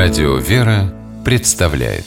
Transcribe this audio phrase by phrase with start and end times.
[0.00, 2.04] Радио «Вера» представляет.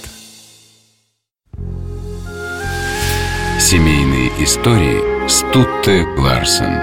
[3.59, 6.73] Семейные истории Стутте Ларсен.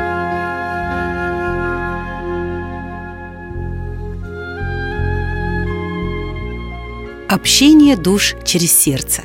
[7.31, 9.23] Общение душ через сердце.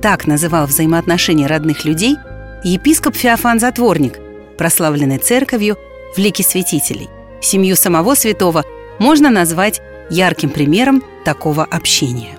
[0.00, 2.14] Так называл взаимоотношения родных людей
[2.62, 4.20] епископ Феофан Затворник,
[4.56, 5.76] прославленный церковью
[6.14, 7.08] в лике святителей.
[7.40, 8.62] Семью самого святого
[9.00, 12.38] можно назвать ярким примером такого общения.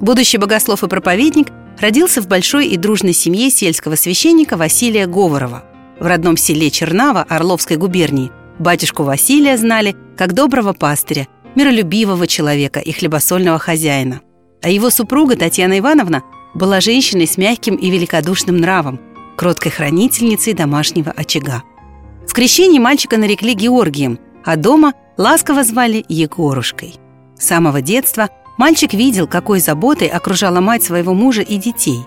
[0.00, 1.48] Будущий богослов и проповедник
[1.80, 5.64] родился в большой и дружной семье сельского священника Василия Говорова.
[5.98, 12.92] В родном селе Чернава Орловской губернии батюшку Василия знали как доброго пастыря, миролюбивого человека и
[12.92, 14.20] хлебосольного хозяина.
[14.62, 16.22] А его супруга Татьяна Ивановна
[16.54, 19.00] была женщиной с мягким и великодушным нравом,
[19.36, 21.62] кроткой хранительницей домашнего очага.
[22.26, 26.96] В крещении мальчика нарекли Георгием, а дома ласково звали Егорушкой.
[27.38, 32.00] С самого детства мальчик видел, какой заботой окружала мать своего мужа и детей.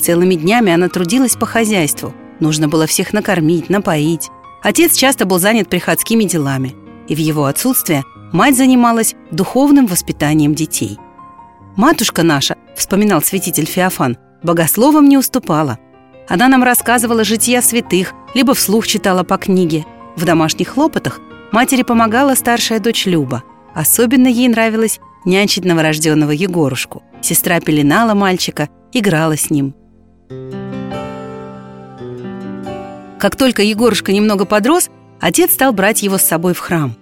[0.00, 2.14] Целыми днями она трудилась по хозяйству.
[2.40, 4.30] Нужно было всех накормить, напоить.
[4.62, 6.74] Отец часто был занят приходскими делами,
[7.08, 10.98] и в его отсутствие мать занималась духовным воспитанием детей.
[11.76, 15.78] «Матушка наша»,— вспоминал святитель Феофан,— «богословам не уступала.
[16.28, 19.84] Она нам рассказывала жития святых, либо вслух читала по книге.
[20.16, 21.20] В домашних хлопотах
[21.52, 23.44] матери помогала старшая дочь Люба.
[23.74, 27.02] Особенно ей нравилось нянчить новорожденного Егорушку.
[27.20, 29.74] Сестра пеленала мальчика, играла с ним.
[33.18, 36.94] Как только Егорушка немного подрос, отец стал брать его с собой в храм.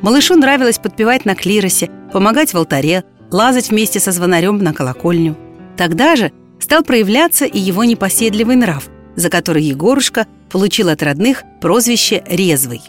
[0.00, 5.36] Малышу нравилось подпевать на клиросе, помогать в алтаре, лазать вместе со звонарем на колокольню.
[5.76, 12.22] Тогда же стал проявляться и его непоседливый нрав, за который Егорушка получил от родных прозвище
[12.26, 12.82] «резвый».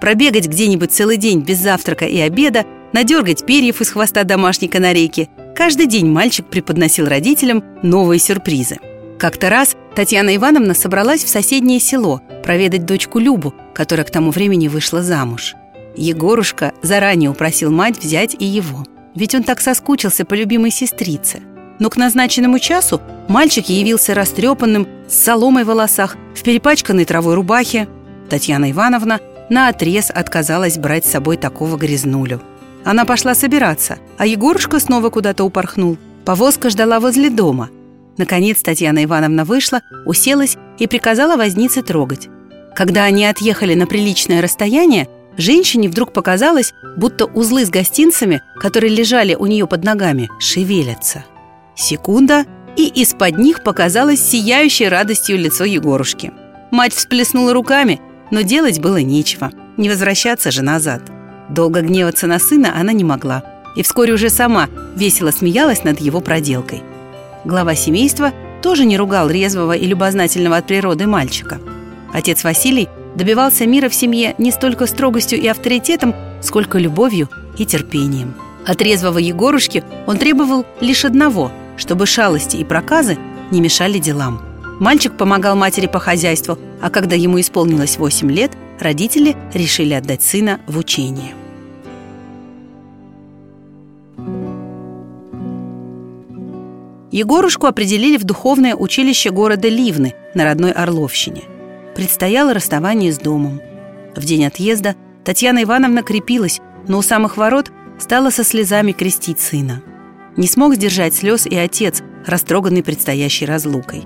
[0.00, 5.86] Пробегать где-нибудь целый день без завтрака и обеда, надергать перьев из хвоста домашней канарейки– каждый
[5.86, 8.78] день мальчик преподносил родителям новые сюрпризы.
[9.18, 14.66] Как-то раз Татьяна Ивановна собралась в соседнее село проведать дочку Любу, которая к тому времени
[14.66, 15.54] вышла замуж.
[15.94, 21.42] Егорушка заранее упросил мать взять и его, ведь он так соскучился по любимой сестрице–
[21.82, 27.88] но к назначенному часу мальчик явился растрепанным, с соломой в волосах, в перепачканной травой рубахе.
[28.30, 29.18] Татьяна Ивановна
[29.50, 32.40] на отрез отказалась брать с собой такого грязнулю.
[32.84, 35.98] Она пошла собираться, а Егорушка снова куда-то упорхнул.
[36.24, 37.68] Повозка ждала возле дома.
[38.16, 42.28] Наконец Татьяна Ивановна вышла, уселась и приказала вознице трогать.
[42.76, 49.34] Когда они отъехали на приличное расстояние, женщине вдруг показалось, будто узлы с гостинцами, которые лежали
[49.34, 51.24] у нее под ногами, шевелятся.
[51.74, 52.44] Секунда,
[52.76, 56.32] и из-под них показалось сияющее радостью лицо Егорушки.
[56.70, 58.00] Мать всплеснула руками,
[58.30, 59.50] но делать было нечего.
[59.76, 61.02] Не возвращаться же назад.
[61.50, 63.44] Долго гневаться на сына она не могла.
[63.76, 66.82] И вскоре уже сама весело смеялась над его проделкой.
[67.44, 71.58] Глава семейства тоже не ругал резвого и любознательного от природы мальчика.
[72.12, 77.28] Отец Василий добивался мира в семье не столько строгостью и авторитетом, сколько любовью
[77.58, 78.34] и терпением.
[78.64, 83.18] От резвого Егорушки он требовал лишь одного– чтобы шалости и проказы
[83.50, 84.40] не мешали делам.
[84.80, 90.60] Мальчик помогал матери по хозяйству, а когда ему исполнилось 8 лет, родители решили отдать сына
[90.66, 91.34] в учение.
[97.12, 101.42] Егорушку определили в духовное училище города Ливны на родной Орловщине.
[101.94, 103.60] Предстояло расставание с домом.
[104.16, 109.82] В день отъезда Татьяна Ивановна крепилась, но у самых ворот стала со слезами крестить сына–
[110.36, 114.04] не смог сдержать слез и отец, растроганный предстоящей разлукой.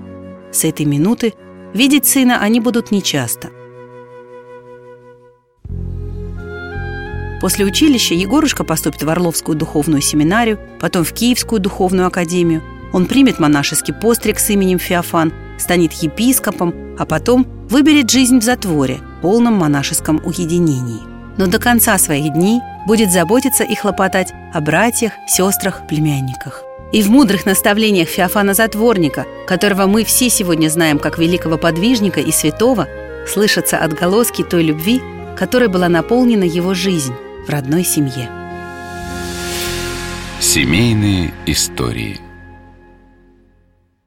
[0.51, 1.33] С этой минуты
[1.73, 3.49] видеть сына они будут нечасто.
[7.39, 12.63] После училища Егорушка поступит в Орловскую духовную семинарию, потом в Киевскую духовную академию.
[12.93, 18.99] Он примет монашеский постриг с именем Феофан, станет епископом, а потом выберет жизнь в затворе,
[19.21, 21.01] полном монашеском уединении.
[21.37, 26.63] Но до конца своих дней будет заботиться и хлопотать о братьях, сестрах, племянниках.
[26.91, 32.31] И в мудрых наставлениях Феофана Затворника, которого мы все сегодня знаем как великого подвижника и
[32.31, 32.87] святого,
[33.27, 35.01] слышатся отголоски той любви,
[35.37, 37.13] которой была наполнена его жизнь
[37.45, 38.29] в родной семье.
[40.39, 42.21] Семейные истории–